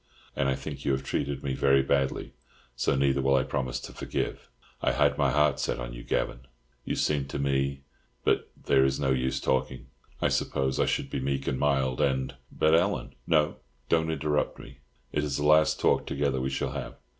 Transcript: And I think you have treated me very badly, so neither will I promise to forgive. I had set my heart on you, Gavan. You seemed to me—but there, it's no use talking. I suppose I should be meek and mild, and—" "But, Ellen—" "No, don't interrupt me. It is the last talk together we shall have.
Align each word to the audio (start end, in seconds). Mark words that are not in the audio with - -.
And 0.35 0.49
I 0.49 0.55
think 0.55 0.83
you 0.83 0.93
have 0.93 1.03
treated 1.03 1.43
me 1.43 1.53
very 1.53 1.83
badly, 1.83 2.33
so 2.75 2.95
neither 2.95 3.21
will 3.21 3.35
I 3.35 3.43
promise 3.43 3.79
to 3.81 3.93
forgive. 3.93 4.49
I 4.81 4.93
had 4.93 5.09
set 5.11 5.17
my 5.19 5.29
heart 5.29 5.69
on 5.69 5.93
you, 5.93 6.03
Gavan. 6.03 6.47
You 6.83 6.95
seemed 6.95 7.29
to 7.29 7.37
me—but 7.37 8.49
there, 8.65 8.83
it's 8.83 8.97
no 8.97 9.11
use 9.11 9.39
talking. 9.39 9.85
I 10.19 10.29
suppose 10.29 10.79
I 10.79 10.87
should 10.87 11.11
be 11.11 11.19
meek 11.19 11.45
and 11.45 11.59
mild, 11.59 12.01
and—" 12.01 12.33
"But, 12.51 12.73
Ellen—" 12.73 13.13
"No, 13.27 13.57
don't 13.89 14.09
interrupt 14.09 14.57
me. 14.57 14.79
It 15.11 15.23
is 15.23 15.37
the 15.37 15.45
last 15.45 15.79
talk 15.79 16.07
together 16.07 16.41
we 16.41 16.49
shall 16.49 16.71
have. 16.71 16.95